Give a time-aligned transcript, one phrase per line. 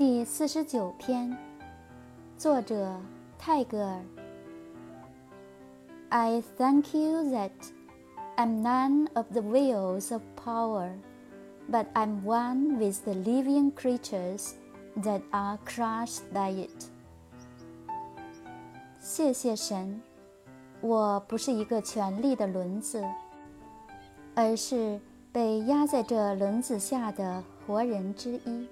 [0.00, 1.36] 第四十九篇
[2.38, 2.98] 作者
[3.38, 4.02] 泰戈尔
[6.08, 7.50] i thank you that
[8.38, 10.92] i'm none of the wheels of power
[11.70, 14.54] but i'm one with the living creatures
[15.02, 16.86] that are crushed by it
[18.98, 20.00] 谢谢神
[20.80, 23.04] 我不是一个权力的轮子
[24.34, 24.98] 而是
[25.30, 28.66] 被压在这轮子下的活人之一